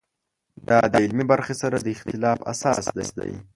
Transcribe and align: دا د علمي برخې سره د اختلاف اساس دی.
دا 0.67 0.79
د 0.91 0.95
علمي 1.03 1.25
برخې 1.31 1.53
سره 1.61 1.75
د 1.79 1.87
اختلاف 1.95 2.39
اساس 2.53 2.83
دی. 3.17 3.31